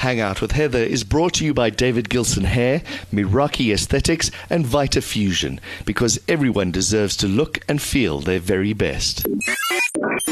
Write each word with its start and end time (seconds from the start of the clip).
Hang 0.00 0.18
Out 0.18 0.40
with 0.40 0.52
Heather 0.52 0.78
is 0.78 1.04
brought 1.04 1.34
to 1.34 1.44
you 1.44 1.52
by 1.52 1.68
David 1.68 2.08
Gilson 2.08 2.44
Hair, 2.44 2.80
Miraki 3.12 3.70
Aesthetics, 3.70 4.30
and 4.48 4.66
Vita 4.66 5.02
Fusion 5.02 5.60
because 5.84 6.18
everyone 6.26 6.70
deserves 6.70 7.18
to 7.18 7.28
look 7.28 7.58
and 7.68 7.82
feel 7.82 8.20
their 8.20 8.40
very 8.40 8.72
best. 8.72 9.26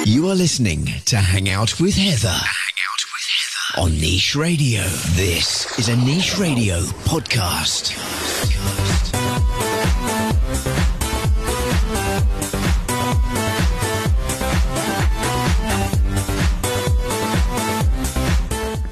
You 0.06 0.26
are 0.30 0.34
listening 0.34 0.86
to 1.04 1.18
Hang 1.18 1.50
Out 1.50 1.78
with 1.78 1.96
Heather. 1.96 2.28
Hang 2.28 2.78
Out 2.88 3.04
with 3.12 3.26
Heather 3.76 3.86
on 3.86 4.00
Niche 4.00 4.34
Radio. 4.36 4.84
This 5.16 5.78
is 5.78 5.90
a 5.90 5.96
Niche 5.96 6.38
Radio 6.38 6.80
podcast. 7.04 7.92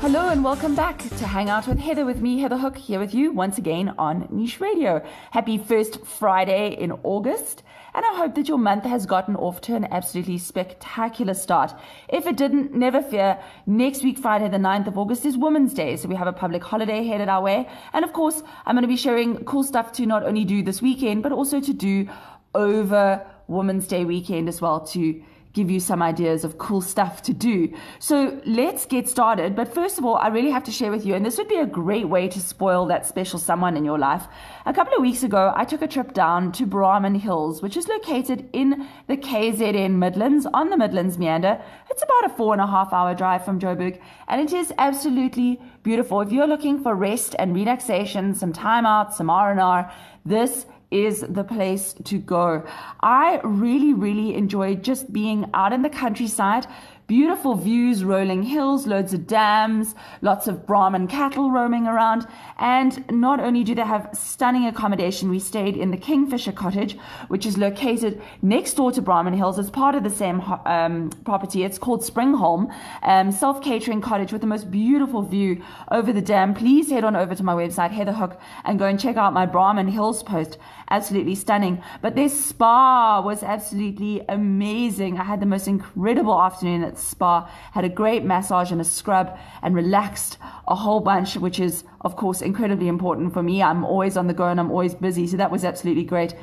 Hello 0.06 0.28
and 0.28 0.44
welcome 0.44 0.76
back 0.76 0.98
to 0.98 1.26
Hang 1.26 1.50
Out 1.50 1.66
with 1.66 1.80
Heather 1.80 2.04
with 2.04 2.20
me, 2.20 2.38
Heather 2.38 2.58
Hook, 2.58 2.76
here 2.76 3.00
with 3.00 3.12
you 3.12 3.32
once 3.32 3.58
again 3.58 3.92
on 3.98 4.28
Niche 4.30 4.60
Radio. 4.60 5.04
Happy 5.32 5.58
first 5.58 6.06
Friday 6.06 6.76
in 6.78 6.92
August, 7.02 7.64
and 7.92 8.04
I 8.04 8.14
hope 8.14 8.36
that 8.36 8.46
your 8.46 8.56
month 8.56 8.84
has 8.84 9.04
gotten 9.04 9.34
off 9.34 9.60
to 9.62 9.74
an 9.74 9.88
absolutely 9.90 10.38
spectacular 10.38 11.34
start. 11.34 11.74
If 12.08 12.24
it 12.24 12.36
didn't, 12.36 12.72
never 12.72 13.02
fear. 13.02 13.40
Next 13.66 14.04
week, 14.04 14.16
Friday, 14.18 14.48
the 14.48 14.58
9th 14.58 14.86
of 14.86 14.96
August, 14.96 15.26
is 15.26 15.36
Women's 15.36 15.74
Day, 15.74 15.96
so 15.96 16.06
we 16.06 16.14
have 16.14 16.28
a 16.28 16.32
public 16.32 16.62
holiday 16.62 17.04
headed 17.04 17.28
our 17.28 17.42
way. 17.42 17.68
And 17.92 18.04
of 18.04 18.12
course, 18.12 18.44
I'm 18.64 18.76
going 18.76 18.82
to 18.82 18.88
be 18.88 18.96
sharing 18.96 19.44
cool 19.44 19.64
stuff 19.64 19.90
to 19.94 20.06
not 20.06 20.22
only 20.22 20.44
do 20.44 20.62
this 20.62 20.80
weekend, 20.80 21.24
but 21.24 21.32
also 21.32 21.60
to 21.60 21.72
do 21.72 22.08
over 22.54 23.26
Women's 23.48 23.88
Day 23.88 24.04
weekend 24.04 24.48
as 24.48 24.60
well 24.60 24.86
to 24.86 25.20
give 25.56 25.70
you 25.70 25.80
some 25.80 26.02
ideas 26.02 26.44
of 26.44 26.58
cool 26.58 26.82
stuff 26.82 27.22
to 27.22 27.32
do. 27.32 27.72
So 27.98 28.38
let's 28.44 28.84
get 28.84 29.08
started. 29.08 29.56
But 29.56 29.72
first 29.72 29.98
of 29.98 30.04
all, 30.04 30.16
I 30.16 30.28
really 30.28 30.50
have 30.50 30.64
to 30.64 30.70
share 30.70 30.90
with 30.90 31.06
you, 31.06 31.14
and 31.14 31.24
this 31.24 31.38
would 31.38 31.48
be 31.48 31.56
a 31.56 31.66
great 31.66 32.08
way 32.10 32.28
to 32.28 32.40
spoil 32.40 32.84
that 32.86 33.06
special 33.06 33.38
someone 33.38 33.74
in 33.74 33.84
your 33.84 33.98
life. 33.98 34.26
A 34.66 34.74
couple 34.74 34.94
of 34.94 35.00
weeks 35.00 35.22
ago, 35.22 35.54
I 35.56 35.64
took 35.64 35.80
a 35.80 35.88
trip 35.88 36.12
down 36.12 36.52
to 36.52 36.66
Brahman 36.66 37.14
Hills, 37.14 37.62
which 37.62 37.76
is 37.78 37.88
located 37.88 38.50
in 38.52 38.86
the 39.06 39.16
KZN 39.16 39.92
Midlands 39.92 40.46
on 40.52 40.68
the 40.68 40.76
Midlands 40.76 41.16
Meander. 41.16 41.58
It's 41.90 42.02
about 42.02 42.30
a 42.30 42.36
four 42.36 42.52
and 42.52 42.60
a 42.60 42.66
half 42.66 42.92
hour 42.92 43.14
drive 43.14 43.42
from 43.42 43.58
Joburg, 43.58 43.98
and 44.28 44.42
it 44.42 44.52
is 44.52 44.74
absolutely 44.76 45.58
beautiful. 45.82 46.20
If 46.20 46.32
you're 46.32 46.46
looking 46.46 46.82
for 46.82 46.94
rest 46.94 47.34
and 47.38 47.54
relaxation, 47.54 48.34
some 48.34 48.52
time 48.52 48.84
out, 48.84 49.14
some 49.14 49.30
R&R, 49.30 49.90
this 50.26 50.66
is 50.90 51.24
the 51.28 51.44
place 51.44 51.94
to 52.04 52.18
go. 52.18 52.64
I 53.00 53.40
really, 53.42 53.92
really 53.92 54.34
enjoy 54.34 54.76
just 54.76 55.12
being 55.12 55.50
out 55.52 55.72
in 55.72 55.82
the 55.82 55.90
countryside. 55.90 56.66
Beautiful 57.06 57.54
views, 57.54 58.02
rolling 58.02 58.42
hills, 58.42 58.84
loads 58.84 59.14
of 59.14 59.28
dams, 59.28 59.94
lots 60.22 60.48
of 60.48 60.66
Brahman 60.66 61.06
cattle 61.06 61.52
roaming 61.52 61.86
around. 61.86 62.26
And 62.58 63.08
not 63.12 63.38
only 63.38 63.62
do 63.62 63.76
they 63.76 63.82
have 63.82 64.10
stunning 64.12 64.66
accommodation, 64.66 65.30
we 65.30 65.38
stayed 65.38 65.76
in 65.76 65.92
the 65.92 65.96
Kingfisher 65.96 66.50
Cottage, 66.50 66.98
which 67.28 67.46
is 67.46 67.56
located 67.56 68.20
next 68.42 68.74
door 68.74 68.90
to 68.90 69.00
Brahman 69.00 69.34
Hills. 69.34 69.56
It's 69.56 69.70
part 69.70 69.94
of 69.94 70.02
the 70.02 70.10
same 70.10 70.40
um, 70.64 71.10
property. 71.24 71.62
It's 71.62 71.78
called 71.78 72.00
Springholm, 72.00 72.74
um, 73.04 73.30
self 73.30 73.62
catering 73.62 74.00
cottage 74.00 74.32
with 74.32 74.40
the 74.40 74.48
most 74.48 74.68
beautiful 74.68 75.22
view 75.22 75.62
over 75.92 76.12
the 76.12 76.20
dam. 76.20 76.54
Please 76.54 76.90
head 76.90 77.04
on 77.04 77.14
over 77.14 77.36
to 77.36 77.44
my 77.44 77.54
website, 77.54 77.92
Heather 77.92 78.14
Hook, 78.14 78.36
and 78.64 78.80
go 78.80 78.86
and 78.86 78.98
check 78.98 79.16
out 79.16 79.32
my 79.32 79.46
Brahman 79.46 79.86
Hills 79.86 80.24
post. 80.24 80.58
Absolutely 80.90 81.36
stunning. 81.36 81.82
But 82.02 82.16
their 82.16 82.28
spa 82.28 83.20
was 83.20 83.44
absolutely 83.44 84.22
amazing. 84.28 85.18
I 85.18 85.24
had 85.24 85.38
the 85.38 85.46
most 85.46 85.68
incredible 85.68 86.40
afternoon 86.40 86.82
at 86.82 86.95
spa, 86.98 87.50
had 87.72 87.84
a 87.84 87.88
great 87.88 88.24
massage 88.24 88.72
and 88.72 88.80
a 88.80 88.84
scrub, 88.84 89.38
and 89.62 89.74
relaxed 89.74 90.38
a 90.68 90.74
whole 90.74 91.00
bunch, 91.00 91.36
which 91.36 91.60
is, 91.60 91.84
of 92.00 92.16
course, 92.16 92.42
incredibly 92.42 92.88
important 92.88 93.32
for 93.32 93.42
me. 93.42 93.62
I'm 93.62 93.84
always 93.84 94.16
on 94.16 94.26
the 94.26 94.34
go 94.34 94.48
and 94.48 94.58
I'm 94.58 94.70
always 94.70 94.94
busy, 94.94 95.26
so 95.26 95.36
that 95.36 95.50
was 95.50 95.64
absolutely 95.64 96.04
great. 96.04 96.34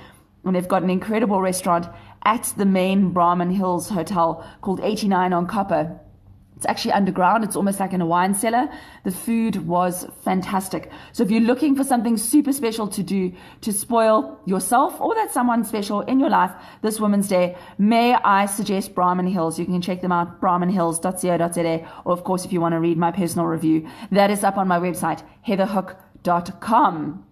And 0.45 0.55
they've 0.55 0.67
got 0.67 0.83
an 0.83 0.89
incredible 0.89 1.41
restaurant 1.41 1.87
at 2.23 2.53
the 2.57 2.65
main 2.65 3.11
Brahman 3.11 3.51
Hills 3.51 3.89
Hotel 3.89 4.45
called 4.61 4.81
89 4.81 5.33
on 5.33 5.47
Copper. 5.47 5.99
It's 6.63 6.69
actually 6.69 6.93
underground. 6.93 7.43
It's 7.43 7.57
almost 7.57 7.81
like 7.81 7.91
in 7.91 7.99
a 7.99 8.05
wine 8.05 8.33
cellar. 8.33 8.69
The 9.03 9.11
food 9.11 9.67
was 9.67 10.07
fantastic. 10.23 10.89
So 11.11 11.21
if 11.21 11.29
you're 11.29 11.41
looking 11.41 11.75
for 11.75 11.83
something 11.83 12.15
super 12.15 12.53
special 12.53 12.87
to 12.87 13.03
do 13.03 13.33
to 13.59 13.73
spoil 13.73 14.39
yourself 14.45 15.01
or 15.01 15.13
that 15.15 15.33
someone 15.33 15.65
special 15.65 15.99
in 16.03 16.21
your 16.21 16.29
life 16.29 16.51
this 16.81 17.01
Women's 17.01 17.27
Day, 17.27 17.57
may 17.77 18.13
I 18.13 18.45
suggest 18.45 18.95
Brahman 18.95 19.27
Hills. 19.27 19.59
You 19.59 19.65
can 19.65 19.81
check 19.81 19.99
them 19.99 20.13
out, 20.13 20.39
brahmanhills.co.za. 20.39 21.85
Or 22.05 22.13
of 22.13 22.23
course, 22.23 22.45
if 22.45 22.53
you 22.53 22.61
want 22.61 22.71
to 22.71 22.79
read 22.79 22.97
my 22.97 23.11
personal 23.11 23.45
review, 23.45 23.85
that 24.11 24.31
is 24.31 24.45
up 24.45 24.55
on 24.55 24.69
my 24.69 24.79
website, 24.79 25.21
heatherhook.com. 25.45 27.25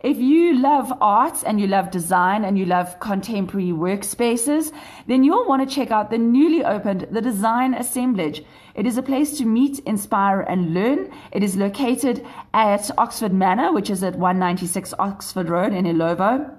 If 0.00 0.18
you 0.18 0.56
love 0.56 0.92
art 1.00 1.42
and 1.44 1.60
you 1.60 1.66
love 1.66 1.90
design 1.90 2.44
and 2.44 2.56
you 2.56 2.64
love 2.64 3.00
contemporary 3.00 3.72
workspaces, 3.72 4.72
then 5.08 5.24
you'll 5.24 5.48
want 5.48 5.68
to 5.68 5.74
check 5.74 5.90
out 5.90 6.10
the 6.10 6.18
newly 6.18 6.64
opened 6.64 7.08
The 7.10 7.20
Design 7.20 7.74
Assemblage. 7.74 8.44
It 8.76 8.86
is 8.86 8.96
a 8.96 9.02
place 9.02 9.36
to 9.38 9.44
meet, 9.44 9.80
inspire, 9.80 10.42
and 10.42 10.72
learn. 10.72 11.10
It 11.32 11.42
is 11.42 11.56
located 11.56 12.24
at 12.54 12.88
Oxford 12.96 13.32
Manor, 13.32 13.72
which 13.72 13.90
is 13.90 14.04
at 14.04 14.14
196 14.14 14.94
Oxford 15.00 15.48
Road 15.48 15.72
in 15.72 15.84
Illovo 15.84 16.57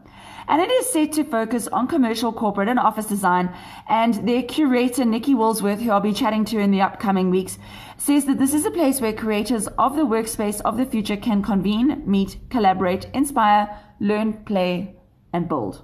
and 0.49 0.61
it 0.61 0.71
is 0.71 0.87
set 0.87 1.13
to 1.13 1.23
focus 1.23 1.67
on 1.67 1.87
commercial, 1.87 2.33
corporate, 2.33 2.67
and 2.67 2.79
office 2.79 3.05
design. 3.05 3.55
And 3.87 4.27
their 4.27 4.41
curator, 4.41 5.05
Nikki 5.05 5.35
Woolsworth, 5.35 5.79
who 5.79 5.91
I'll 5.91 5.99
be 5.99 6.11
chatting 6.11 6.43
to 6.45 6.59
in 6.59 6.71
the 6.71 6.81
upcoming 6.81 7.29
weeks, 7.29 7.59
says 7.97 8.25
that 8.25 8.39
this 8.39 8.55
is 8.55 8.65
a 8.65 8.71
place 8.71 8.99
where 8.99 9.13
creators 9.13 9.67
of 9.77 9.95
the 9.95 10.07
workspace 10.07 10.59
of 10.61 10.77
the 10.77 10.85
future 10.85 11.17
can 11.17 11.43
convene, 11.43 12.01
meet, 12.05 12.37
collaborate, 12.49 13.05
inspire, 13.13 13.69
learn, 13.99 14.43
play, 14.45 14.95
and 15.33 15.47
build. 15.47 15.83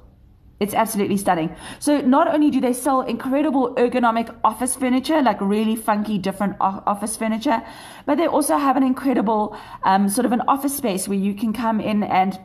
It's 0.59 0.73
absolutely 0.73 1.17
stunning. 1.17 1.53
So 1.79 1.99
not 1.99 2.33
only 2.33 2.49
do 2.49 2.59
they 2.59 2.73
sell 2.73 3.01
incredible 3.01 3.75
ergonomic 3.75 4.33
office 4.43 4.75
furniture, 4.75 5.21
like 5.21 5.39
really 5.41 5.75
funky 5.75 6.17
different 6.17 6.55
office 6.59 7.17
furniture, 7.17 7.61
but 8.05 8.17
they 8.17 8.25
also 8.25 8.57
have 8.57 8.77
an 8.77 8.83
incredible 8.83 9.55
um, 9.83 10.09
sort 10.09 10.25
of 10.25 10.31
an 10.31 10.41
office 10.47 10.75
space 10.75 11.07
where 11.07 11.17
you 11.17 11.35
can 11.35 11.53
come 11.53 11.79
in 11.79 12.03
and 12.03 12.39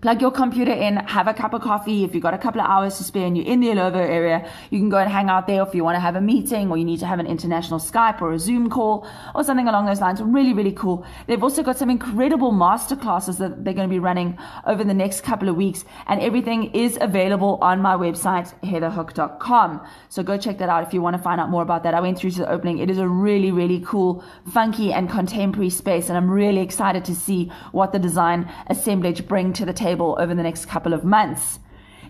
plug 0.00 0.22
your 0.22 0.30
computer 0.30 0.72
in, 0.72 0.96
have 0.96 1.28
a 1.28 1.34
cup 1.34 1.52
of 1.52 1.60
coffee. 1.60 2.04
If 2.04 2.14
you've 2.14 2.22
got 2.22 2.32
a 2.32 2.38
couple 2.38 2.60
of 2.60 2.66
hours 2.66 2.96
to 2.98 3.04
spare 3.04 3.26
and 3.26 3.36
you're 3.36 3.46
in 3.46 3.60
the 3.60 3.68
Illovo 3.68 3.96
area, 3.96 4.50
you 4.70 4.78
can 4.78 4.88
go 4.88 4.96
and 4.96 5.10
hang 5.10 5.28
out 5.28 5.46
there. 5.46 5.62
If 5.62 5.74
you 5.74 5.84
want 5.84 5.96
to 5.96 6.00
have 6.00 6.16
a 6.16 6.20
meeting 6.22 6.70
or 6.70 6.78
you 6.78 6.84
need 6.84 7.00
to 7.00 7.06
have 7.06 7.18
an 7.18 7.26
international 7.26 7.78
Skype 7.78 8.22
or 8.22 8.32
a 8.32 8.38
Zoom 8.38 8.70
call 8.70 9.06
or 9.34 9.44
something 9.44 9.68
along 9.68 9.86
those 9.86 10.00
lines, 10.00 10.22
really, 10.22 10.54
really 10.54 10.72
cool. 10.72 11.04
They've 11.26 11.42
also 11.42 11.62
got 11.62 11.76
some 11.76 11.90
incredible 11.90 12.50
master 12.50 12.96
classes 12.96 13.36
that 13.38 13.62
they're 13.62 13.74
going 13.74 13.88
to 13.88 13.92
be 13.92 13.98
running 13.98 14.38
over 14.66 14.84
the 14.84 14.94
next 14.94 15.20
couple 15.22 15.50
of 15.50 15.56
weeks 15.56 15.84
and 16.06 16.20
everything 16.20 16.72
is 16.72 16.96
available 17.00 17.58
on 17.60 17.82
my 17.82 17.94
website, 17.94 18.54
heatherhook.com. 18.62 19.86
So 20.08 20.22
go 20.22 20.38
check 20.38 20.58
that 20.58 20.70
out 20.70 20.86
if 20.86 20.94
you 20.94 21.02
want 21.02 21.16
to 21.16 21.22
find 21.22 21.40
out 21.40 21.50
more 21.50 21.62
about 21.62 21.82
that. 21.82 21.92
I 21.92 22.00
went 22.00 22.18
through 22.18 22.30
to 22.32 22.38
the 22.38 22.50
opening. 22.50 22.78
It 22.78 22.88
is 22.88 22.98
a 22.98 23.08
really, 23.08 23.52
really 23.52 23.80
cool, 23.80 24.24
funky 24.50 24.94
and 24.94 25.10
contemporary 25.10 25.70
space 25.70 26.08
and 26.08 26.16
I'm 26.16 26.30
really 26.30 26.62
excited 26.62 27.04
to 27.04 27.14
see 27.14 27.52
what 27.72 27.92
the 27.92 27.98
design 27.98 28.50
assemblage 28.68 29.28
bring 29.28 29.52
to 29.52 29.66
the 29.66 29.74
table 29.74 29.89
table 29.90 30.16
over 30.20 30.34
the 30.34 30.42
next 30.42 30.66
couple 30.66 30.92
of 30.92 31.02
months. 31.04 31.58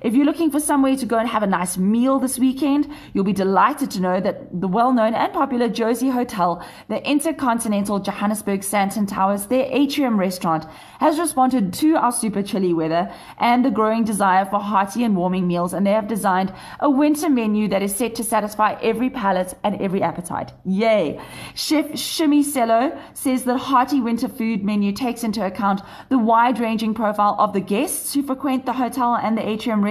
If 0.03 0.15
you're 0.15 0.25
looking 0.25 0.51
for 0.51 0.61
somewhere 0.61 0.97
to 0.97 1.05
go 1.05 1.19
and 1.19 1.29
have 1.29 1.43
a 1.43 1.47
nice 1.47 1.77
meal 1.77 2.19
this 2.19 2.39
weekend, 2.39 2.91
you'll 3.13 3.23
be 3.23 3.35
delighted 3.35 3.91
to 3.91 4.01
know 4.01 4.19
that 4.19 4.59
the 4.59 4.67
well 4.67 4.95
known 4.95 5.13
and 5.15 5.31
popular 5.31 5.69
Josie 5.69 6.09
Hotel, 6.09 6.65
the 6.89 7.07
Intercontinental 7.07 7.99
Johannesburg 7.99 8.61
Sandton 8.61 9.07
Towers, 9.07 9.49
their 9.49 9.67
atrium 9.71 10.19
restaurant, 10.19 10.65
has 11.01 11.19
responded 11.19 11.75
to 11.75 11.97
our 11.97 12.13
super 12.13 12.43
chilly 12.43 12.73
weather 12.73 13.13
and 13.37 13.63
the 13.63 13.71
growing 13.71 14.03
desire 14.05 14.47
for 14.47 14.59
hearty 14.59 15.05
and 15.05 15.15
warming 15.15 15.47
meals, 15.47 15.75
and 15.75 15.87
they 15.87 15.93
have 15.93 16.09
designed 16.09 16.51
a 16.81 16.89
winter 16.89 17.29
menu 17.29 17.69
that 17.69 17.83
is 17.83 17.95
set 17.95 18.15
to 18.15 18.25
satisfy 18.25 18.79
every 18.81 19.11
palate 19.11 19.53
and 19.65 19.79
every 19.83 20.03
appetite. 20.03 20.51
Yay! 20.65 21.21
Chef 21.55 21.99
Shimmy 21.99 22.43
Cello 22.43 22.99
says 23.13 23.45
that 23.45 23.59
hearty 23.59 24.01
winter 24.01 24.29
food 24.29 24.65
menu 24.65 24.93
takes 24.93 25.25
into 25.25 25.45
account 25.45 25.83
the 26.09 26.19
wide 26.19 26.59
ranging 26.59 26.95
profile 26.95 27.37
of 27.39 27.53
the 27.53 27.61
guests 27.61 28.15
who 28.15 28.23
frequent 28.23 28.65
the 28.65 28.73
hotel 28.73 29.15
and 29.15 29.37
the 29.37 29.47
atrium 29.47 29.83
restaurant, 29.83 29.90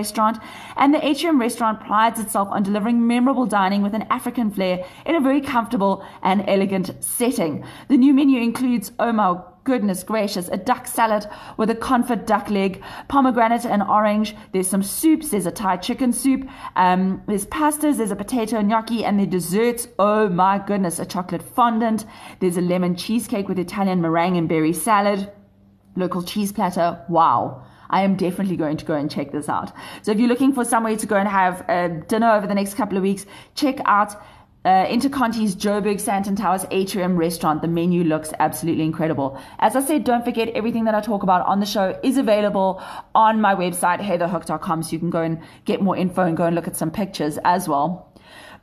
and 0.78 0.94
the 0.94 1.06
Atrium 1.06 1.40
restaurant 1.40 1.82
prides 1.82 2.20
itself 2.20 2.48
on 2.52 2.64
delivering 2.64 3.06
memorable 3.06 3.46
dining 3.46 3.82
with 3.82 3.94
an 3.94 4.08
African 4.10 4.50
flair 4.52 4.86
in 5.06 5.16
a 5.16 5.20
very 5.20 5.42
comfortable 5.42 6.06
and 6.24 6.44
elegant 6.48 7.04
setting. 7.04 7.64
The 7.88 7.98
new 7.98 8.14
menu 8.14 8.42
includes, 8.42 8.92
oh 9.00 9.12
my 9.12 9.42
goodness 9.64 10.04
gracious, 10.04 10.48
a 10.48 10.58
duck 10.58 10.88
salad 10.88 11.28
with 11.58 11.70
a 11.70 11.76
confit 11.76 12.26
duck 12.26 12.50
leg, 12.50 12.82
pomegranate 13.08 13.66
and 13.66 13.84
orange. 13.84 14.36
There's 14.52 14.68
some 14.68 14.82
soups. 14.82 15.30
There's 15.30 15.46
a 15.46 15.52
Thai 15.52 15.78
chicken 15.78 16.12
soup. 16.12 16.48
Um, 16.76 17.22
there's 17.28 17.46
pastas. 17.46 17.98
There's 17.98 18.12
a 18.12 18.16
potato 18.16 18.62
gnocchi 18.62 19.06
and 19.06 19.20
the 19.20 19.28
desserts. 19.28 19.88
Oh 20.00 20.28
my 20.30 20.58
goodness, 20.58 20.98
a 20.98 21.06
chocolate 21.06 21.44
fondant. 21.44 22.06
There's 22.40 22.58
a 22.58 22.62
lemon 22.62 22.96
cheesecake 22.96 23.48
with 23.48 23.60
Italian 23.60 24.02
meringue 24.02 24.38
and 24.38 24.50
berry 24.50 24.74
salad. 24.74 25.32
Local 25.96 26.24
cheese 26.24 26.52
platter. 26.52 27.06
Wow. 27.10 27.64
I 27.90 28.02
am 28.02 28.16
definitely 28.16 28.58
going 28.58 28.78
to 28.78 28.86
go 28.86 28.96
and 28.96 29.10
check 29.10 29.32
this 29.32 29.50
out. 29.50 29.72
So 30.02 30.12
if 30.12 30.20
you're 30.20 30.30
looking 30.30 30.54
for 30.54 30.64
somewhere 30.64 30.96
to 30.96 31.08
go 31.08 31.16
and 31.16 31.28
have 31.28 31.68
a 31.70 31.90
dinner 32.08 32.32
over 32.32 32.48
the 32.48 32.56
next 32.56 32.76
couple 32.76 32.98
of 32.98 33.04
weeks, 33.04 33.26
check 33.56 33.80
out 33.86 34.16
uh, 34.66 34.86
Interconti's 34.86 35.56
Joburg 35.56 36.02
Sandton 36.02 36.36
Towers 36.36 36.66
Atrium 36.70 37.16
restaurant. 37.16 37.62
The 37.62 37.68
menu 37.68 38.04
looks 38.04 38.34
absolutely 38.40 38.84
incredible. 38.84 39.40
As 39.60 39.76
I 39.76 39.82
said, 39.82 40.04
don't 40.04 40.26
forget 40.26 40.50
everything 40.50 40.84
that 40.84 40.96
I 40.96 41.02
talk 41.02 41.24
about 41.24 41.46
on 41.46 41.60
the 41.60 41.66
show 41.66 41.98
is 42.04 42.18
available 42.18 42.82
on 43.16 43.40
my 43.40 43.56
website, 43.56 44.00
heatherhook.com, 44.00 44.84
so 44.84 44.92
you 44.92 45.00
can 45.00 45.10
go 45.10 45.22
and 45.22 45.40
get 45.66 45.82
more 45.82 45.96
info 45.96 46.24
and 46.24 46.36
go 46.36 46.46
and 46.46 46.56
look 46.56 46.68
at 46.68 46.76
some 46.76 46.92
pictures 46.92 47.40
as 47.46 47.70
well. 47.70 48.14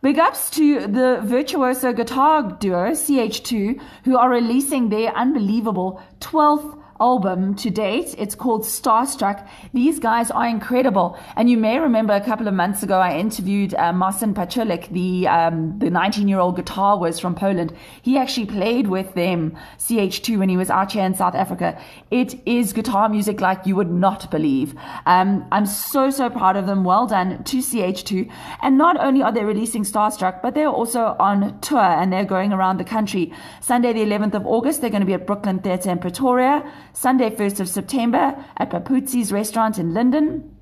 Big 0.03 0.19
ups 0.19 0.51
to 0.51 0.87
the 0.87 1.21
virtuoso 1.25 1.93
guitar 1.95 2.43
duo 2.61 2.91
CH2, 2.91 3.81
who 4.05 4.19
are 4.19 4.29
releasing 4.29 4.91
their 4.91 5.17
unbelievable 5.17 6.03
12th 6.21 6.79
album 7.01 7.55
to 7.57 7.71
date. 7.71 8.15
It's 8.19 8.35
called 8.35 8.63
Starstruck. 8.63 9.47
These 9.73 9.99
guys 9.99 10.31
are 10.31 10.47
incredible. 10.47 11.19
And 11.37 11.51
you 11.51 11.57
may 11.57 11.79
remember 11.79 12.15
a 12.15 12.21
couple 12.21 12.49
of 12.49 12.55
months 12.55 12.83
ago, 12.83 12.99
I 12.99 13.19
interviewed 13.19 13.75
uh, 13.75 13.93
Marcin 13.93 14.35
Patrzałek, 14.35 14.89
the 14.93 15.29
um, 15.29 15.79
the 15.79 15.91
19 15.91 16.29
year 16.29 16.39
old 16.39 16.57
guitar 16.57 16.99
whiz 16.99 17.21
from 17.21 17.35
Poland. 17.35 17.73
He 18.03 18.17
actually 18.19 18.47
played 18.47 18.89
with 18.89 19.15
them, 19.15 19.57
CH2, 19.79 20.39
when 20.39 20.49
he 20.49 20.57
was 20.57 20.71
out 20.71 20.93
here 20.93 21.05
in 21.05 21.15
South 21.15 21.35
Africa. 21.35 21.81
It 22.11 22.41
is 22.47 22.73
guitar 22.73 23.09
music 23.09 23.41
like 23.41 23.67
you 23.67 23.77
would 23.77 23.91
not 23.91 24.31
believe. 24.31 24.75
Um, 25.07 25.47
I'm 25.53 25.67
so, 25.67 26.11
so 26.11 26.31
proud 26.31 26.57
of 26.57 26.67
them. 26.67 26.85
Well 26.85 27.07
done 27.07 27.45
to 27.45 27.59
CH2. 27.59 28.31
And 28.63 28.79
not 28.79 28.99
only 28.99 29.23
are 29.23 29.33
they 29.33 29.45
releasing 29.45 29.85
Starstruck, 29.85 30.43
but 30.43 30.55
they're 30.55 30.69
also 30.69 31.17
on 31.19 31.61
tour 31.61 31.79
and 31.79 32.13
they're 32.13 32.25
going 32.25 32.53
around 32.53 32.79
the 32.79 32.85
country. 32.85 33.33
Sunday, 33.61 33.93
the 33.93 34.05
11th 34.05 34.35
of 34.35 34.47
August, 34.47 34.81
they're 34.81 34.91
going 34.91 35.01
to 35.01 35.07
be 35.07 35.15
at 35.15 35.27
Brooklyn 35.27 35.59
Theatre 35.59 35.91
in 35.91 35.99
Pretoria. 35.99 36.65
Sunday, 36.97 37.29
1st 37.29 37.61
of 37.61 37.69
September, 37.69 38.43
at 38.57 38.71
Papuzi's 38.71 39.31
restaurant 39.31 39.79
in 39.79 39.93
Linden. 39.93 40.57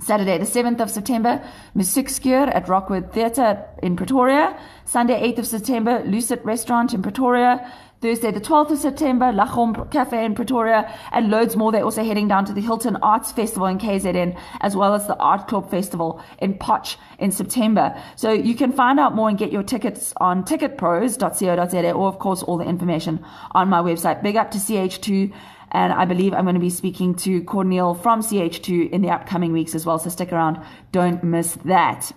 Saturday, 0.00 0.36
the 0.36 0.44
7th 0.44 0.80
of 0.80 0.90
September, 0.90 1.40
Musikskuur 1.76 2.52
at 2.52 2.68
Rockwood 2.68 3.12
Theatre 3.12 3.64
in 3.84 3.94
Pretoria. 3.94 4.58
Sunday, 4.84 5.32
8th 5.32 5.38
of 5.38 5.46
September, 5.46 6.02
Lucid 6.04 6.44
Restaurant 6.44 6.92
in 6.92 7.02
Pretoria. 7.02 7.72
Thursday, 8.02 8.32
the 8.32 8.40
12th 8.40 8.72
of 8.72 8.78
September, 8.78 9.26
Lachom 9.26 9.88
Cafe 9.92 10.24
in 10.24 10.34
Pretoria, 10.34 10.92
and 11.12 11.30
loads 11.30 11.56
more. 11.56 11.70
They're 11.70 11.84
also 11.84 12.04
heading 12.04 12.26
down 12.26 12.44
to 12.46 12.52
the 12.52 12.60
Hilton 12.60 12.96
Arts 12.96 13.30
Festival 13.30 13.68
in 13.68 13.78
KZN, 13.78 14.36
as 14.60 14.74
well 14.74 14.92
as 14.92 15.06
the 15.06 15.14
Aardklop 15.14 15.70
Festival 15.70 16.20
in 16.40 16.58
Potch 16.58 16.98
in 17.20 17.30
September. 17.30 17.96
So 18.16 18.32
you 18.32 18.56
can 18.56 18.72
find 18.72 18.98
out 18.98 19.14
more 19.14 19.28
and 19.28 19.38
get 19.38 19.52
your 19.52 19.62
tickets 19.62 20.12
on 20.16 20.44
ticketpros.co.za, 20.44 21.92
or 21.92 22.08
of 22.08 22.18
course, 22.18 22.42
all 22.42 22.58
the 22.58 22.66
information 22.66 23.24
on 23.52 23.68
my 23.68 23.80
website. 23.80 24.22
Big 24.22 24.36
up 24.36 24.50
to 24.50 24.58
CH2 24.58 25.32
and 25.76 25.92
I 25.92 26.06
believe 26.06 26.32
I'm 26.32 26.44
going 26.44 26.54
to 26.54 26.60
be 26.60 26.70
speaking 26.70 27.14
to 27.16 27.42
Cornel 27.42 27.94
from 27.94 28.22
CH2 28.22 28.90
in 28.90 29.02
the 29.02 29.10
upcoming 29.10 29.52
weeks 29.52 29.74
as 29.74 29.84
well. 29.84 29.98
So 29.98 30.08
stick 30.08 30.32
around. 30.32 30.58
Don't 30.90 31.22
miss 31.22 31.56
that. 31.66 32.12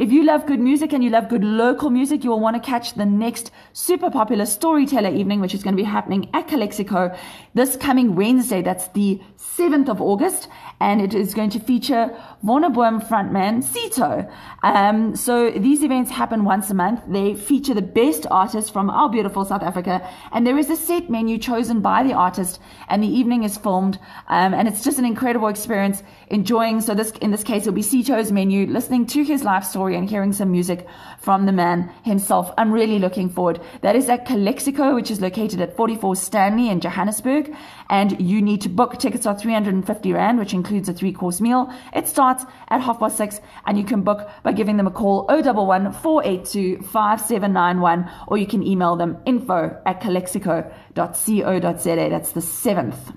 If 0.00 0.10
you 0.10 0.24
love 0.24 0.46
good 0.46 0.60
music 0.60 0.94
and 0.94 1.04
you 1.04 1.10
love 1.10 1.28
good 1.28 1.44
local 1.44 1.90
music, 1.90 2.24
you 2.24 2.30
will 2.30 2.40
want 2.40 2.56
to 2.56 2.66
catch 2.66 2.94
the 2.94 3.04
next 3.04 3.50
super 3.74 4.10
popular 4.10 4.46
storyteller 4.46 5.10
evening, 5.10 5.40
which 5.40 5.52
is 5.52 5.62
going 5.62 5.76
to 5.76 5.82
be 5.82 5.86
happening 5.86 6.30
at 6.32 6.48
Calexico 6.48 7.14
this 7.52 7.76
coming 7.76 8.14
Wednesday. 8.14 8.62
That's 8.62 8.88
the 8.88 9.20
7th 9.36 9.90
of 9.90 10.00
August. 10.00 10.48
And 10.80 11.02
it 11.02 11.12
is 11.12 11.34
going 11.34 11.50
to 11.50 11.60
feature 11.60 12.16
Wonderboom 12.42 13.06
frontman 13.06 13.62
Cito. 13.62 14.26
Um, 14.62 15.14
so 15.14 15.50
these 15.50 15.82
events 15.82 16.10
happen 16.10 16.44
once 16.44 16.70
a 16.70 16.74
month. 16.74 17.02
They 17.06 17.34
feature 17.34 17.74
the 17.74 17.82
best 17.82 18.26
artists 18.30 18.70
from 18.70 18.88
our 18.88 19.10
beautiful 19.10 19.44
South 19.44 19.62
Africa, 19.62 20.00
and 20.32 20.46
there 20.46 20.56
is 20.56 20.70
a 20.70 20.76
set 20.76 21.10
menu 21.10 21.36
chosen 21.36 21.80
by 21.82 22.02
the 22.02 22.14
artist, 22.14 22.60
and 22.88 23.02
the 23.02 23.08
evening 23.08 23.44
is 23.44 23.58
filmed, 23.58 23.98
um, 24.28 24.54
and 24.54 24.68
it's 24.68 24.82
just 24.82 24.98
an 24.98 25.04
incredible 25.04 25.48
experience. 25.48 26.02
Enjoying 26.28 26.80
so 26.80 26.94
this 26.94 27.10
in 27.20 27.30
this 27.30 27.44
case 27.44 27.62
it'll 27.62 27.74
be 27.74 27.82
Cito's 27.82 28.32
menu, 28.32 28.66
listening 28.66 29.04
to 29.06 29.22
his 29.22 29.42
life 29.42 29.64
story 29.64 29.89
and 29.96 30.08
hearing 30.08 30.32
some 30.32 30.50
music 30.50 30.86
from 31.20 31.46
the 31.46 31.52
man 31.52 31.92
himself. 32.02 32.52
I'm 32.56 32.72
really 32.72 32.98
looking 32.98 33.28
forward. 33.28 33.60
That 33.82 33.96
is 33.96 34.08
at 34.08 34.26
Calexico, 34.26 34.94
which 34.94 35.10
is 35.10 35.20
located 35.20 35.60
at 35.60 35.76
44 35.76 36.16
Stanley 36.16 36.68
in 36.68 36.80
Johannesburg, 36.80 37.54
and 37.88 38.20
you 38.20 38.42
need 38.42 38.60
to 38.62 38.68
book. 38.68 38.98
Tickets 38.98 39.26
are 39.26 39.38
350 39.38 40.12
rand, 40.12 40.38
which 40.38 40.54
includes 40.54 40.88
a 40.88 40.92
three 40.92 41.12
course 41.12 41.40
meal. 41.40 41.72
It 41.94 42.08
starts 42.08 42.44
at 42.68 42.80
half 42.80 42.98
past 42.98 43.16
six, 43.16 43.40
and 43.66 43.78
you 43.78 43.84
can 43.84 44.02
book 44.02 44.28
by 44.42 44.52
giving 44.52 44.76
them 44.76 44.86
a 44.86 44.90
call 44.90 45.26
011 45.28 45.92
482 45.92 46.82
5791, 46.82 48.10
or 48.28 48.38
you 48.38 48.46
can 48.46 48.66
email 48.66 48.96
them 48.96 49.18
info 49.26 49.80
at 49.86 50.00
calexico.co.za. 50.00 52.08
That's 52.10 52.32
the 52.32 52.40
7th. 52.40 53.14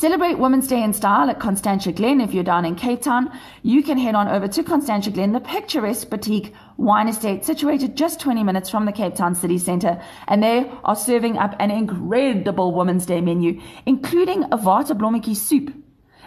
Celebrate 0.00 0.38
Women's 0.38 0.66
Day 0.66 0.82
in 0.82 0.94
style 0.94 1.28
at 1.28 1.38
Constantia 1.38 1.92
Glen. 1.92 2.22
If 2.22 2.32
you're 2.32 2.42
down 2.42 2.64
in 2.64 2.74
Cape 2.74 3.02
Town, 3.02 3.30
you 3.62 3.82
can 3.82 3.98
head 3.98 4.14
on 4.14 4.28
over 4.28 4.48
to 4.48 4.62
Constantia 4.62 5.10
Glen, 5.10 5.32
the 5.32 5.40
picturesque 5.40 6.08
boutique 6.08 6.54
wine 6.78 7.06
estate 7.06 7.44
situated 7.44 7.98
just 7.98 8.18
20 8.18 8.42
minutes 8.42 8.70
from 8.70 8.86
the 8.86 8.92
Cape 8.92 9.14
Town 9.14 9.34
city 9.34 9.58
centre. 9.58 10.02
And 10.26 10.42
they 10.42 10.72
are 10.84 10.96
serving 10.96 11.36
up 11.36 11.54
an 11.58 11.70
incredible 11.70 12.72
Women's 12.72 13.04
Day 13.04 13.20
menu, 13.20 13.60
including 13.84 14.44
a 14.44 14.56
Waterblommetjie 14.56 15.36
soup 15.36 15.70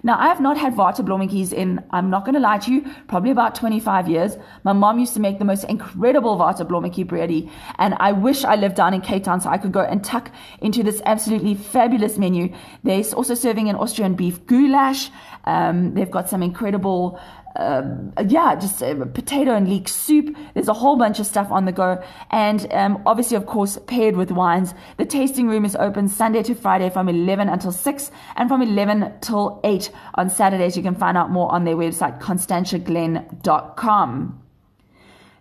now, 0.05 0.19
I 0.19 0.27
have 0.27 0.41
not 0.41 0.57
had 0.57 0.75
Waterblommetjies 0.75 1.53
in, 1.53 1.81
I'm 1.91 2.09
not 2.09 2.25
going 2.25 2.33
to 2.33 2.41
lie 2.41 2.57
to 2.57 2.71
you, 2.73 2.85
probably 3.07 3.31
about 3.31 3.55
25 3.55 4.09
years. 4.09 4.35
My 4.65 4.73
mom 4.73 4.99
used 4.99 5.13
to 5.13 5.21
make 5.21 5.39
the 5.39 5.45
most 5.45 5.63
incredible 5.63 6.37
Waterblommetjie 6.37 7.05
bredie, 7.05 7.49
and 7.79 7.95
I 8.01 8.11
wish 8.11 8.43
I 8.43 8.55
lived 8.55 8.75
down 8.75 8.93
in 8.93 8.99
Cape 8.99 9.23
Town 9.23 9.39
so 9.39 9.49
I 9.49 9.57
could 9.57 9.71
go 9.71 9.79
and 9.79 10.03
tuck 10.03 10.29
into 10.59 10.83
this 10.83 11.01
absolutely 11.05 11.55
fabulous 11.55 12.17
menu. 12.17 12.53
They're 12.83 13.05
also 13.15 13.33
serving 13.33 13.69
an 13.69 13.77
Austrian 13.77 14.15
beef 14.15 14.45
goulash. 14.45 15.09
Um, 15.45 15.93
they've 15.93 16.11
got 16.11 16.29
some 16.29 16.43
incredible 16.43 17.17
um, 17.55 18.11
yeah, 18.27 18.55
just 18.55 18.81
a 18.81 18.95
potato 19.05 19.53
and 19.53 19.69
leek 19.69 19.87
soup. 19.87 20.35
There's 20.53 20.67
a 20.67 20.73
whole 20.73 20.97
bunch 20.97 21.19
of 21.19 21.27
stuff 21.27 21.51
on 21.51 21.65
the 21.65 21.71
go. 21.71 22.03
And 22.31 22.65
um, 22.73 23.03
obviously, 23.05 23.37
of 23.37 23.45
course, 23.45 23.77
paired 23.87 24.15
with 24.15 24.31
wines. 24.31 24.73
The 24.97 25.05
tasting 25.05 25.47
room 25.47 25.63
is 25.65 25.75
open 25.75 26.07
Sunday 26.07 26.41
to 26.43 26.55
Friday 26.55 26.89
from 26.89 27.09
11 27.09 27.49
until 27.49 27.71
6 27.71 28.11
and 28.35 28.49
from 28.49 28.61
11 28.61 29.13
till 29.21 29.59
8 29.63 29.91
on 30.15 30.29
Saturdays. 30.29 30.77
You 30.77 30.83
can 30.83 30.95
find 30.95 31.17
out 31.17 31.29
more 31.29 31.51
on 31.51 31.65
their 31.65 31.75
website, 31.75 32.19
constantiaglen.com. 32.19 34.39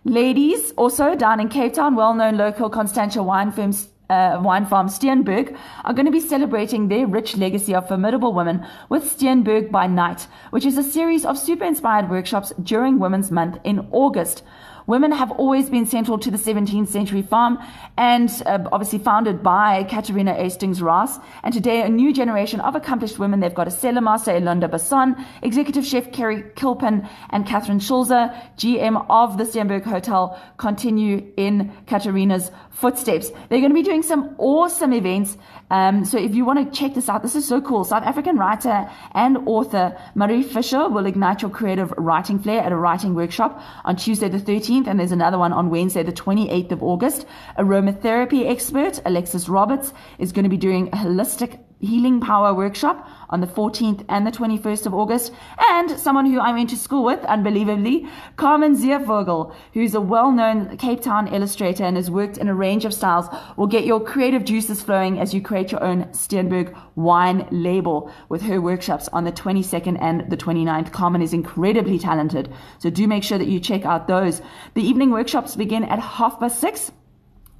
Ladies, 0.05 0.73
also 0.73 1.15
down 1.15 1.39
in 1.39 1.47
Cape 1.47 1.73
Town, 1.73 1.95
well 1.95 2.13
known 2.13 2.37
local 2.37 2.69
Constantia 2.69 3.23
wine 3.23 3.53
firms 3.53 3.87
uh, 4.13 4.41
wine 4.41 4.65
farm 4.65 4.87
Steenberg 4.87 5.57
are 5.83 5.93
going 5.93 6.05
to 6.05 6.11
be 6.11 6.19
celebrating 6.19 6.87
their 6.87 7.07
rich 7.07 7.35
legacy 7.35 7.73
of 7.73 7.87
formidable 7.87 8.33
women 8.33 8.65
with 8.89 9.03
Steenberg 9.03 9.71
by 9.71 9.87
Night, 9.87 10.27
which 10.51 10.65
is 10.65 10.77
a 10.77 10.83
series 10.83 11.25
of 11.25 11.37
super 11.37 11.65
inspired 11.65 12.09
workshops 12.09 12.53
during 12.61 12.99
Women's 12.99 13.31
Month 13.31 13.57
in 13.63 13.87
August. 13.91 14.43
Women 14.85 15.11
have 15.13 15.31
always 15.31 15.69
been 15.69 15.85
central 15.85 16.17
to 16.19 16.29
the 16.29 16.37
17th 16.37 16.89
century 16.89 17.21
farm 17.21 17.57
and 17.97 18.29
uh, 18.45 18.59
obviously 18.71 18.99
founded 18.99 19.41
by 19.41 19.83
Katerina 19.85 20.33
Hastings 20.33 20.81
Ross. 20.81 21.19
And 21.43 21.53
today, 21.53 21.81
a 21.81 21.89
new 21.89 22.13
generation 22.13 22.59
of 22.59 22.75
accomplished 22.75 23.17
women. 23.17 23.39
They've 23.39 23.53
got 23.53 23.67
a 23.67 23.71
cellar 23.71 24.01
master, 24.01 24.31
Elunda 24.31 24.69
Basson, 24.69 25.25
executive 25.41 25.85
chef 25.85 26.11
Kerry 26.11 26.43
Kilpin, 26.55 27.07
and 27.29 27.45
Catherine 27.45 27.79
Schulzer, 27.79 28.33
GM 28.57 29.05
of 29.09 29.37
the 29.37 29.45
Steenberg 29.45 29.83
Hotel, 29.83 30.41
continue 30.57 31.31
in 31.37 31.71
Katerina's 31.87 32.51
footsteps. 32.71 33.29
They're 33.29 33.59
going 33.59 33.69
to 33.69 33.75
be 33.75 33.83
doing 33.83 34.03
some 34.03 34.35
awesome 34.37 34.93
events. 34.93 35.37
Um, 35.69 36.03
so 36.05 36.17
if 36.17 36.35
you 36.35 36.43
want 36.43 36.59
to 36.59 36.77
check 36.77 36.93
this 36.93 37.07
out, 37.07 37.21
this 37.23 37.35
is 37.35 37.47
so 37.47 37.61
cool. 37.61 37.83
South 37.83 38.03
African 38.03 38.37
writer 38.37 38.89
and 39.13 39.37
author 39.47 39.97
Marie 40.15 40.43
Fisher 40.43 40.89
will 40.89 41.05
ignite 41.05 41.41
your 41.41 41.51
creative 41.51 41.91
writing 41.97 42.39
flair 42.39 42.61
at 42.61 42.71
a 42.71 42.75
writing 42.75 43.15
workshop 43.15 43.61
on 43.85 43.95
Tuesday 43.95 44.27
the 44.27 44.39
13th, 44.39 44.72
and 44.73 44.99
there's 44.99 45.11
another 45.11 45.37
one 45.37 45.53
on 45.53 45.69
Wednesday 45.69 46.01
the 46.01 46.11
28th 46.11 46.71
of 46.71 46.81
August. 46.81 47.25
Aromatherapy 47.59 48.49
expert 48.49 48.99
Alexis 49.05 49.47
Roberts 49.47 49.93
is 50.17 50.31
going 50.31 50.43
to 50.43 50.49
be 50.49 50.57
doing 50.57 50.87
a 50.87 50.97
holistic 50.97 51.59
Healing 51.83 52.21
Power 52.21 52.53
workshop 52.53 53.07
on 53.29 53.41
the 53.41 53.47
14th 53.47 54.05
and 54.09 54.25
the 54.25 54.31
21st 54.31 54.85
of 54.85 54.93
August. 54.93 55.33
And 55.59 55.91
someone 55.99 56.25
who 56.25 56.39
I 56.39 56.53
went 56.53 56.69
to 56.69 56.77
school 56.77 57.03
with, 57.03 57.19
unbelievably, 57.25 58.07
Carmen 58.37 58.75
Ziervogel, 58.75 59.53
who's 59.73 59.93
a 59.93 60.01
well 60.01 60.31
known 60.31 60.77
Cape 60.77 61.01
Town 61.01 61.27
illustrator 61.27 61.83
and 61.83 61.97
has 61.97 62.09
worked 62.09 62.37
in 62.37 62.47
a 62.47 62.55
range 62.55 62.85
of 62.85 62.93
styles, 62.93 63.27
will 63.57 63.67
get 63.67 63.85
your 63.85 63.99
creative 63.99 64.45
juices 64.45 64.81
flowing 64.81 65.19
as 65.19 65.33
you 65.33 65.41
create 65.41 65.71
your 65.71 65.83
own 65.83 66.05
Steenberg 66.13 66.77
wine 66.95 67.47
label 67.51 68.11
with 68.29 68.43
her 68.43 68.61
workshops 68.61 69.09
on 69.09 69.23
the 69.23 69.31
22nd 69.31 69.97
and 70.01 70.29
the 70.29 70.37
29th. 70.37 70.91
Carmen 70.91 71.21
is 71.21 71.33
incredibly 71.33 71.99
talented, 71.99 72.51
so 72.79 72.89
do 72.89 73.07
make 73.07 73.23
sure 73.23 73.37
that 73.37 73.47
you 73.47 73.59
check 73.59 73.85
out 73.85 74.07
those. 74.07 74.41
The 74.73 74.83
evening 74.83 75.11
workshops 75.11 75.55
begin 75.55 75.83
at 75.83 75.99
half 75.99 76.39
past 76.39 76.61
six 76.61 76.91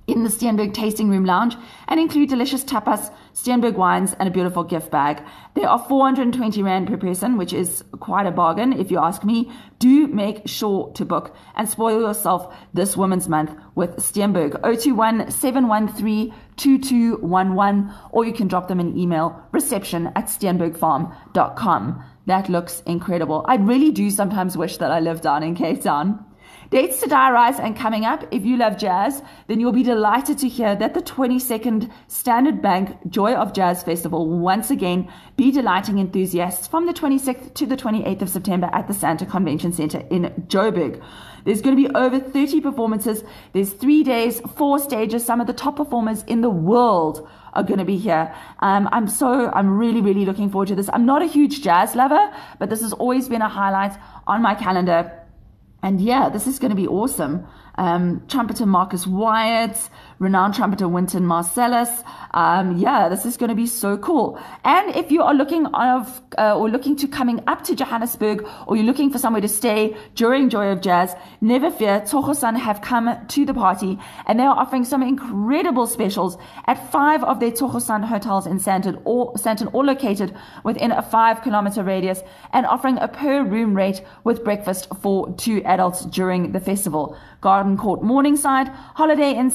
in 0.08 0.24
the 0.24 0.30
Steenberg 0.30 0.74
Tasting 0.74 1.10
Room 1.10 1.26
Lounge 1.26 1.56
and 1.88 2.00
include 2.00 2.30
delicious 2.30 2.64
tapas, 2.64 3.12
Steenberg 3.34 3.76
wines, 3.76 4.14
and 4.20 4.28
a 4.28 4.32
beautiful 4.32 4.64
gift 4.64 4.92
bag. 4.92 5.24
They 5.54 5.64
are 5.64 5.80
420 5.80 6.62
Rand 6.62 6.88
per 6.88 6.98
person, 6.98 7.38
which 7.38 7.54
is 7.54 7.84
quite 8.00 8.28
a 8.28 8.32
bargain 8.32 8.74
if 8.74 8.92
you 8.92 9.00
ask 9.00 9.24
me. 9.24 9.52
Do 9.80 10.08
make 10.08 10.48
sure 10.48 10.92
to 10.94 11.06
book 11.06 11.36
and 11.56 11.68
spoil 11.68 12.02
yourself 12.02 12.54
this 12.74 12.98
Women's 12.98 13.30
Month 13.30 13.56
with 13.76 13.96
Steenberg 13.98 14.62
021 14.62 15.32
713 15.32 16.34
2211, 16.56 17.94
or 18.12 18.26
you 18.26 18.34
can 18.34 18.48
drop 18.48 18.68
them 18.68 18.80
an 18.80 18.98
email 18.98 19.42
reception 19.52 20.08
at 20.16 20.26
steenbergfarm.com. 20.26 22.04
That 22.26 22.50
looks 22.50 22.82
incredible. 22.86 23.46
I 23.48 23.56
really 23.56 23.92
do 23.92 24.10
sometimes 24.10 24.58
wish 24.58 24.78
that 24.78 24.92
I 24.92 25.00
lived 25.00 25.24
down 25.24 25.44
in 25.44 25.56
Cape 25.56 25.82
Town. 25.82 26.26
Dates 26.74 27.02
to 27.02 27.08
diarize 27.08 27.60
and 27.60 27.76
coming 27.76 28.04
up. 28.04 28.26
If 28.32 28.44
you 28.44 28.58
love 28.58 28.80
jazz, 28.80 29.22
then 29.46 29.60
you'll 29.60 29.72
be 29.72 29.84
delighted 29.84 30.40
to 30.40 30.50
hear 30.50 30.76
that 30.76 30.96
the 30.96 31.04
22nd 31.04 31.92
Standard 32.08 32.64
Bank 32.64 32.98
Joy 33.08 33.36
of 33.36 33.54
Jazz 33.54 33.84
Festival 33.84 34.28
once 34.28 34.72
again 34.72 35.08
be 35.38 35.52
delighting 35.52 36.00
enthusiasts 36.00 36.66
from 36.66 36.88
the 36.88 36.94
26th 36.94 37.54
to 37.54 37.68
the 37.68 37.78
28th 37.78 38.24
of 38.24 38.30
September 38.32 38.72
at 38.74 38.88
the 38.88 38.94
Sandton 38.96 39.30
Convention 39.30 39.72
Center 39.72 40.00
in 40.10 40.24
Joburg. 40.48 41.00
There's 41.46 41.62
going 41.62 41.78
to 41.78 41.88
be 41.88 41.94
over 41.94 42.20
30 42.20 42.62
performances. 42.62 43.24
There's 43.52 43.74
three 43.74 44.02
days, 44.02 44.42
four 44.58 44.80
stages. 44.80 45.24
Some 45.24 45.42
of 45.42 45.46
the 45.46 45.54
top 45.54 45.76
performers 45.76 46.24
in 46.24 46.42
the 46.42 46.50
world 46.50 47.30
are 47.54 47.62
going 47.62 47.78
to 47.78 47.86
be 47.86 47.98
here. 47.98 48.34
Um, 48.62 48.90
I'm 48.92 49.08
so, 49.08 49.52
I'm 49.52 49.78
really, 49.78 50.02
really 50.02 50.26
looking 50.26 50.50
forward 50.50 50.70
to 50.70 50.76
this. 50.76 50.90
I'm 50.92 51.06
not 51.06 51.22
a 51.22 51.28
huge 51.28 51.62
jazz 51.62 51.94
lover, 51.94 52.34
but 52.58 52.72
this 52.72 52.82
has 52.82 52.94
always 52.94 53.30
been 53.30 53.44
a 53.44 53.50
highlight 53.50 53.96
on 54.26 54.42
my 54.42 54.56
calendar. 54.56 55.20
And 55.84 56.00
yeah, 56.02 56.30
this 56.30 56.48
is 56.48 56.58
going 56.58 56.70
to 56.70 56.76
be 56.76 56.88
awesome. 56.88 57.46
Um, 57.76 58.24
trumpeter 58.28 58.66
Marcus 58.66 59.06
Wyatt, 59.06 59.90
renowned 60.20 60.54
trumpeter 60.54 60.88
Wynton 60.88 61.24
Marsalis. 61.24 62.04
Um, 62.34 62.78
yeah, 62.78 63.10
this 63.10 63.26
is 63.26 63.38
going 63.38 63.50
to 63.50 63.56
be 63.56 63.68
so 63.68 63.98
cool. 63.98 64.40
And 64.64 64.96
if 64.96 65.12
you 65.12 65.22
are 65.22 65.34
looking 65.34 65.66
of 65.68 66.22
uh, 66.38 66.58
or 66.58 66.70
looking 66.70 66.96
to 66.98 67.08
coming 67.08 67.44
up 67.48 67.64
to 67.66 67.76
Johannesburg, 67.76 68.48
or 68.68 68.76
you're 68.76 68.86
looking 68.86 69.12
for 69.12 69.20
somewhere 69.20 69.42
to 69.42 69.48
stay 69.48 69.96
during 70.16 70.50
Joy 70.50 70.70
of 70.70 70.82
Jazz, 70.82 71.16
never 71.42 71.70
fear. 71.70 72.02
Tsogo 72.02 72.36
Sun 72.36 72.56
have 72.56 72.82
come 72.82 73.16
to 73.28 73.46
the 73.46 73.54
party, 73.54 74.00
and 74.26 74.40
they 74.40 74.44
are 74.44 74.58
offering 74.58 74.84
some 74.84 75.04
incredible 75.04 75.88
specials 75.88 76.38
at 76.66 76.92
five 76.92 77.24
of 77.24 77.40
their 77.40 77.52
Tsogo 77.52 77.82
Sun 77.82 78.04
hotels 78.04 78.48
in 78.48 78.60
Sandton, 78.60 79.02
all, 79.06 79.34
Sandton, 79.36 79.74
all 79.74 79.86
located 79.86 80.36
within 80.64 80.92
a 80.92 81.02
five 81.02 81.42
kilometer 81.42 81.84
radius, 81.84 82.22
and 82.52 82.66
offering 82.66 82.98
a 82.98 83.08
per 83.08 83.44
room 83.44 83.76
rate 83.76 84.04
with 84.24 84.44
breakfast 84.44 84.88
for 85.02 85.34
two 85.36 85.62
adults 85.66 86.06
during 86.06 86.52
the 86.52 86.60
festival. 86.60 87.18
Garden 87.42 87.78
Court 87.78 88.02
Morningside, 88.02 88.70
Holiday 88.70 89.34
Inn 89.34 89.52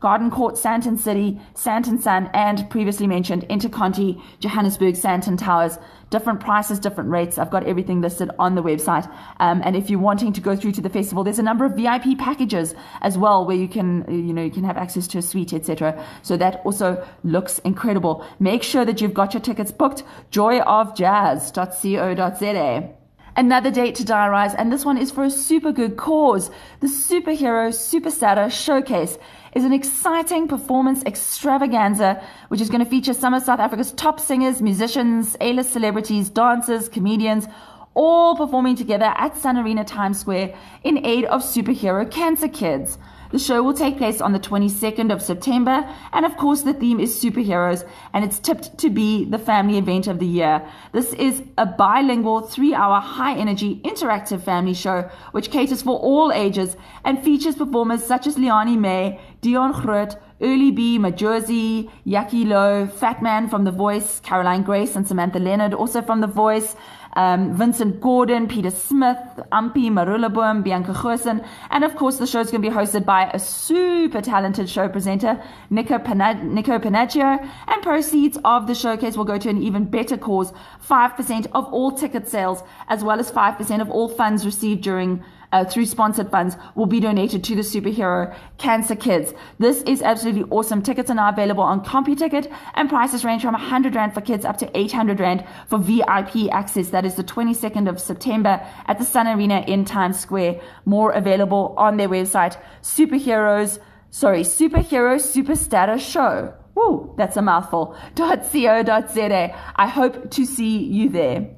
Garden 0.00 0.30
Court 0.30 0.54
Sandton 0.54 0.98
City, 0.98 1.40
Sandton 1.54 2.00
Sun, 2.00 2.30
and 2.34 2.68
previously 2.70 3.06
mentioned 3.06 3.46
Interconti, 3.48 4.20
Johannesburg, 4.40 4.94
Sandton 4.94 5.38
Towers. 5.38 5.78
Different 6.10 6.38
prices, 6.38 6.78
different 6.78 7.10
rates. 7.10 7.36
I've 7.36 7.50
got 7.50 7.66
everything 7.66 8.00
listed 8.00 8.30
on 8.38 8.54
the 8.54 8.62
website. 8.62 9.12
Um, 9.40 9.60
and 9.64 9.74
if 9.74 9.90
you're 9.90 9.98
wanting 9.98 10.32
to 10.34 10.40
go 10.40 10.54
through 10.54 10.70
to 10.72 10.80
the 10.80 10.88
festival, 10.88 11.24
there's 11.24 11.40
a 11.40 11.42
number 11.42 11.64
of 11.64 11.74
VIP 11.74 12.16
packages 12.16 12.76
as 13.02 13.18
well 13.18 13.44
where 13.44 13.56
you 13.56 13.66
can, 13.66 14.04
you 14.08 14.32
know, 14.32 14.42
you 14.42 14.52
can 14.52 14.62
have 14.64 14.76
access 14.76 15.08
to 15.08 15.18
a 15.18 15.22
suite, 15.22 15.52
etc. 15.52 16.00
So 16.22 16.36
that 16.36 16.62
also 16.64 17.04
looks 17.24 17.58
incredible. 17.60 18.24
Make 18.38 18.62
sure 18.62 18.84
that 18.84 19.00
you've 19.00 19.14
got 19.14 19.34
your 19.34 19.40
tickets 19.40 19.72
booked. 19.72 20.04
Joyofjazz.co.za 20.30 23.05
another 23.36 23.70
date 23.70 23.94
to 23.96 24.04
diarize, 24.04 24.54
and 24.58 24.72
this 24.72 24.84
one 24.84 24.98
is 24.98 25.10
for 25.10 25.24
a 25.24 25.30
super 25.30 25.72
good 25.72 25.96
cause. 25.96 26.50
The 26.80 26.86
Superhero 26.86 27.72
Super 27.74 28.06
Superstar 28.10 28.50
Showcase 28.50 29.18
is 29.54 29.64
an 29.64 29.72
exciting 29.72 30.48
performance 30.48 31.02
extravaganza 31.04 32.22
which 32.48 32.60
is 32.60 32.68
going 32.70 32.84
to 32.84 32.90
feature 32.90 33.14
some 33.14 33.34
of 33.34 33.42
South 33.42 33.58
Africa's 33.60 33.92
top 33.92 34.20
singers, 34.20 34.60
musicians, 34.62 35.36
A-list 35.40 35.72
celebrities, 35.72 36.30
dancers, 36.30 36.88
comedians, 36.88 37.46
all 37.94 38.36
performing 38.36 38.76
together 38.76 39.12
at 39.16 39.36
Sun 39.36 39.56
Arena 39.56 39.84
Times 39.84 40.20
Square 40.20 40.54
in 40.84 41.04
aid 41.04 41.24
of 41.24 41.42
superhero 41.42 42.08
cancer 42.10 42.48
kids. 42.48 42.98
The 43.36 43.42
show 43.42 43.62
will 43.62 43.74
take 43.74 43.98
place 43.98 44.22
on 44.22 44.32
the 44.32 44.40
22nd 44.40 45.12
of 45.12 45.20
September, 45.20 45.86
and 46.14 46.24
of 46.24 46.38
course, 46.38 46.62
the 46.62 46.72
theme 46.72 46.98
is 46.98 47.22
superheroes, 47.22 47.86
and 48.14 48.24
it's 48.24 48.38
tipped 48.38 48.78
to 48.78 48.88
be 48.88 49.26
the 49.26 49.36
family 49.36 49.76
event 49.76 50.06
of 50.06 50.20
the 50.20 50.26
year. 50.26 50.66
This 50.92 51.12
is 51.12 51.42
a 51.58 51.66
bilingual, 51.66 52.40
three 52.40 52.72
hour, 52.72 52.98
high 52.98 53.36
energy, 53.36 53.82
interactive 53.84 54.40
family 54.40 54.72
show 54.72 55.10
which 55.32 55.50
caters 55.50 55.82
for 55.82 55.98
all 55.98 56.32
ages 56.32 56.78
and 57.04 57.22
features 57.22 57.56
performers 57.56 58.02
such 58.02 58.26
as 58.26 58.36
Lianie 58.36 58.78
May, 58.78 59.20
Dion 59.42 59.72
Groot, 59.72 60.16
Early 60.40 60.70
B, 60.70 60.98
Majosi, 60.98 61.90
Yaki 62.06 62.46
Low, 62.46 62.86
Fat 62.86 63.20
Man 63.20 63.50
from 63.50 63.64
The 63.64 63.70
Voice, 63.70 64.18
Caroline 64.20 64.62
Grace, 64.62 64.96
and 64.96 65.06
Samantha 65.06 65.38
Leonard, 65.38 65.74
also 65.74 66.00
from 66.00 66.22
The 66.22 66.26
Voice, 66.26 66.74
um, 67.16 67.56
Vincent 67.56 68.00
Gordon, 68.00 68.46
Peter 68.46 68.70
Smith, 68.70 69.18
Ampi 69.50 69.90
Marulaboom, 69.90 70.62
Bianca 70.62 70.92
Goosen, 70.92 71.44
and 71.70 71.82
of 71.82 71.96
course 71.96 72.18
the 72.18 72.26
show 72.26 72.40
is 72.40 72.50
going 72.50 72.62
to 72.62 72.68
be 72.70 72.74
hosted 72.74 73.04
by 73.04 73.30
a 73.32 73.38
super 73.38 74.20
talented 74.20 74.68
show 74.68 74.88
presenter, 74.88 75.42
Nico, 75.70 75.98
Pana- 75.98 76.44
Nico 76.44 76.78
Panagio, 76.78 77.40
and 77.68 77.82
proceeds 77.82 78.38
of 78.44 78.66
the 78.66 78.74
showcase 78.74 79.16
will 79.16 79.24
go 79.24 79.38
to 79.38 79.48
an 79.48 79.60
even 79.60 79.84
better 79.86 80.16
cause, 80.16 80.52
5% 80.88 81.46
of 81.52 81.64
all 81.72 81.90
ticket 81.90 82.28
sales, 82.28 82.62
as 82.88 83.02
well 83.02 83.18
as 83.18 83.30
5% 83.32 83.80
of 83.80 83.90
all 83.90 84.08
funds 84.08 84.44
received 84.44 84.82
during 84.82 85.24
uh, 85.56 85.64
through 85.64 85.86
sponsored 85.86 86.30
funds 86.30 86.56
will 86.74 86.86
be 86.86 87.00
donated 87.00 87.42
to 87.42 87.54
the 87.54 87.62
superhero 87.62 88.36
Cancer 88.58 88.94
Kids. 88.94 89.32
This 89.58 89.82
is 89.82 90.02
absolutely 90.02 90.44
awesome. 90.50 90.82
Tickets 90.82 91.10
are 91.10 91.14
now 91.14 91.30
available 91.30 91.62
on 91.62 91.82
CompuTicket 91.82 92.52
and 92.74 92.90
prices 92.90 93.24
range 93.24 93.42
from 93.42 93.52
100 93.52 93.94
Rand 93.94 94.12
for 94.12 94.20
kids 94.20 94.44
up 94.44 94.58
to 94.58 94.70
800 94.76 95.18
Rand 95.18 95.46
for 95.68 95.78
VIP 95.78 96.52
access. 96.52 96.90
That 96.90 97.06
is 97.06 97.14
the 97.14 97.24
22nd 97.24 97.88
of 97.88 97.98
September 97.98 98.60
at 98.86 98.98
the 98.98 99.04
Sun 99.04 99.28
Arena 99.28 99.64
in 99.66 99.86
Times 99.86 100.20
Square. 100.20 100.60
More 100.84 101.12
available 101.12 101.74
on 101.78 101.96
their 101.96 102.08
website. 102.08 102.60
Superheroes, 102.82 103.78
sorry, 104.10 104.42
Superhero 104.42 105.16
Superstar 105.16 105.98
Show. 105.98 106.52
Woo, 106.74 107.14
that's 107.16 107.38
a 107.38 107.42
mouthful. 107.42 107.96
.co.za. 108.16 109.56
I 109.76 109.86
hope 109.88 110.30
to 110.32 110.44
see 110.44 110.76
you 110.84 111.08
there. 111.08 111.55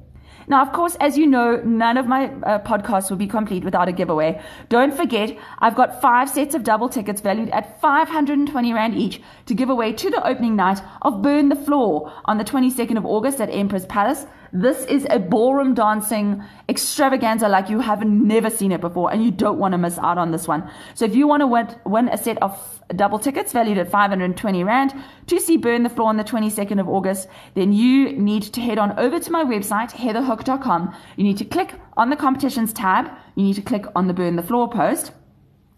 Now, 0.49 0.63
of 0.63 0.73
course, 0.73 0.95
as 0.99 1.15
you 1.15 1.27
know, 1.27 1.61
none 1.63 1.95
of 1.95 2.07
my 2.07 2.25
uh, 2.25 2.57
podcasts 2.57 3.11
will 3.11 3.17
be 3.17 3.27
complete 3.27 3.63
without 3.63 3.87
a 3.87 3.91
giveaway. 3.91 4.41
Don't 4.67 4.97
forget, 4.97 5.37
I've 5.59 5.75
got 5.75 6.01
five 6.01 6.27
sets 6.27 6.55
of 6.55 6.63
double 6.63 6.89
tickets 6.89 7.21
valued 7.21 7.49
at 7.49 7.79
520 7.79 8.73
Rand 8.73 8.95
each 8.95 9.21
to 9.45 9.53
give 9.53 9.69
away 9.69 9.93
to 9.93 10.09
the 10.09 10.27
opening 10.27 10.55
night 10.55 10.81
of 11.03 11.21
Burn 11.21 11.49
the 11.49 11.55
Floor 11.55 12.11
on 12.25 12.39
the 12.39 12.43
22nd 12.43 12.97
of 12.97 13.05
August 13.05 13.39
at 13.39 13.51
Emperor's 13.51 13.85
Palace. 13.85 14.25
This 14.51 14.85
is 14.85 15.05
a 15.09 15.19
ballroom 15.19 15.73
dancing 15.73 16.43
extravaganza 16.67 17.47
like 17.47 17.69
you 17.69 17.79
have 17.81 18.05
never 18.05 18.49
seen 18.49 18.71
it 18.71 18.81
before, 18.81 19.11
and 19.11 19.23
you 19.23 19.31
don't 19.31 19.59
want 19.59 19.73
to 19.73 19.77
miss 19.77 19.97
out 19.99 20.17
on 20.17 20.31
this 20.31 20.47
one. 20.47 20.69
So 20.95 21.05
if 21.05 21.15
you 21.15 21.27
want 21.27 21.41
to 21.41 21.47
win, 21.47 21.75
win 21.85 22.09
a 22.09 22.17
set 22.17 22.41
of 22.41 22.81
double 22.95 23.19
tickets 23.19 23.51
valued 23.51 23.77
at 23.77 23.91
520 23.91 24.63
Rand 24.63 24.93
to 25.27 25.39
see 25.39 25.57
Burn 25.57 25.83
the 25.83 25.89
Floor 25.89 26.09
on 26.09 26.17
the 26.17 26.23
22nd 26.23 26.79
of 26.79 26.89
August, 26.89 27.27
then 27.53 27.71
you 27.71 28.11
need 28.13 28.43
to 28.43 28.61
head 28.61 28.79
on 28.79 28.97
over 28.97 29.19
to 29.19 29.31
my 29.31 29.43
website, 29.43 29.91
heatherhook.com. 29.91 30.95
You 31.15 31.23
need 31.23 31.37
to 31.37 31.45
click 31.45 31.75
on 31.95 32.09
the 32.09 32.15
competitions 32.15 32.73
tab. 32.73 33.11
You 33.35 33.43
need 33.43 33.55
to 33.55 33.61
click 33.61 33.85
on 33.95 34.07
the 34.07 34.13
Burn 34.13 34.35
the 34.35 34.43
Floor 34.43 34.69
post. 34.69 35.11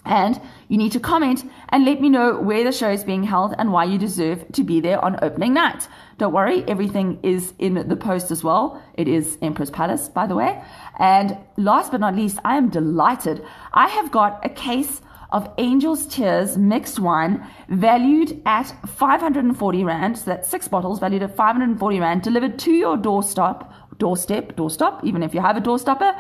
And 0.06 0.42
you 0.68 0.78
need 0.78 0.92
to 0.94 1.00
comment 1.00 1.44
and 1.70 1.86
let 1.86 2.02
me 2.02 2.10
know 2.10 2.40
where 2.40 2.64
the 2.64 2.72
show 2.72 2.90
is 2.90 3.04
being 3.04 3.24
held 3.24 3.54
and 3.58 3.72
why 3.72 3.84
you 3.84 3.98
deserve 3.98 4.52
to 4.54 4.64
be 4.64 4.80
there 4.80 5.04
on 5.04 5.20
opening 5.22 5.54
night. 5.54 5.88
Don't 6.18 6.34
worry, 6.34 6.64
everything 6.68 7.20
is 7.22 7.54
in 7.60 7.88
the 7.88 7.96
post 7.96 8.32
as 8.32 8.44
well. 8.44 8.82
It 8.96 9.08
is 9.08 9.38
Empress 9.42 9.70
Palace, 9.70 10.10
by 10.10 10.26
the 10.26 10.36
way. 10.36 10.64
And 10.98 11.38
last 11.58 11.92
but 11.92 12.02
not 12.02 12.16
least, 12.16 12.40
I 12.44 12.58
am 12.58 12.70
delighted. 12.70 13.46
I 13.74 13.88
have 13.88 14.12
got 14.12 14.44
a 14.44 14.50
case 14.50 15.02
of 15.32 15.50
Angel's 15.58 16.06
Tears 16.08 16.58
mixed 16.58 17.00
wine 17.00 17.46
valued 17.70 18.42
at 18.46 18.74
540 18.88 19.84
Rand. 19.84 20.18
So 20.18 20.26
that's 20.26 20.50
six 20.50 20.68
bottles 20.68 21.00
valued 21.00 21.24
at 21.24 21.36
540 21.36 22.00
Rand 22.00 22.22
delivered 22.22 22.60
to 22.60 22.72
your 22.72 22.98
doorstep, 22.98 23.71
doorstep, 24.04 24.56
doorstop, 24.60 25.04
even 25.04 25.22
if 25.24 25.34
you 25.36 25.42
have 25.48 25.58
a 25.58 25.62
doorstopper 25.62 26.12